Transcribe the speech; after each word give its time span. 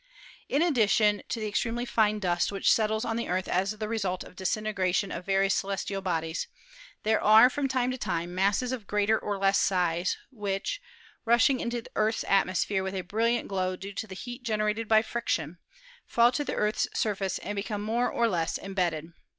In 0.49 0.63
addition 0.63 1.21
to 1.29 1.39
the 1.39 1.47
extremely 1.47 1.85
fine 1.85 2.17
dust 2.17 2.51
which 2.51 2.71
settles 2.73 3.05
on 3.05 3.17
the 3.17 3.29
Earth 3.29 3.47
as 3.47 3.69
the 3.77 3.87
result 3.87 4.23
of 4.23 4.29
the 4.31 4.37
disintegration 4.43 5.11
of 5.11 5.27
various 5.27 5.53
celestial 5.53 6.01
bodies, 6.01 6.47
there 7.03 7.23
are 7.23 7.51
from 7.51 7.67
time 7.67 7.91
to 7.91 7.99
time 7.99 8.33
masses 8.33 8.71
of 8.71 8.87
greater 8.87 9.19
or 9.19 9.37
less 9.37 9.59
size 9.59 10.17
which, 10.31 10.81
rushing 11.23 11.59
into 11.59 11.83
the 11.83 11.91
Earth's 11.95 12.23
at 12.27 12.47
mosphere 12.47 12.81
with 12.81 12.95
a 12.95 13.01
brilliant 13.01 13.47
glow 13.47 13.75
due 13.75 13.93
to 13.93 14.07
the 14.07 14.15
heat 14.15 14.41
generated 14.41 14.87
by 14.87 15.03
friction, 15.03 15.59
fall 16.07 16.31
to 16.31 16.43
the 16.43 16.55
Earth's 16.55 16.87
surface 16.95 17.37
and 17.37 17.55
become 17.55 17.83
more 17.83 18.09
or 18.09 18.27
less 18.27 18.57
embedded. 18.57 19.13